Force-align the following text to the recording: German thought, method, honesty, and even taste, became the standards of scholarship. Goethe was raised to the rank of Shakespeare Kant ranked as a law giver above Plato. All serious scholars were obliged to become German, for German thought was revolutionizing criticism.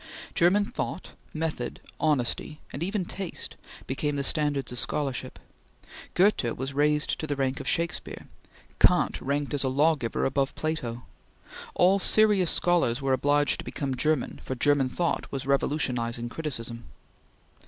German 0.33 0.65
thought, 0.65 1.11
method, 1.31 1.79
honesty, 1.99 2.59
and 2.73 2.81
even 2.81 3.05
taste, 3.05 3.55
became 3.85 4.15
the 4.15 4.23
standards 4.23 4.71
of 4.71 4.79
scholarship. 4.79 5.37
Goethe 6.15 6.57
was 6.57 6.73
raised 6.73 7.19
to 7.19 7.27
the 7.27 7.35
rank 7.35 7.59
of 7.59 7.67
Shakespeare 7.67 8.25
Kant 8.79 9.21
ranked 9.21 9.53
as 9.53 9.63
a 9.63 9.69
law 9.69 9.93
giver 9.93 10.25
above 10.25 10.55
Plato. 10.55 11.03
All 11.75 11.99
serious 11.99 12.49
scholars 12.49 12.99
were 12.99 13.13
obliged 13.13 13.59
to 13.59 13.63
become 13.63 13.93
German, 13.93 14.41
for 14.43 14.55
German 14.55 14.89
thought 14.89 15.31
was 15.31 15.45
revolutionizing 15.45 16.29
criticism. 16.29 16.85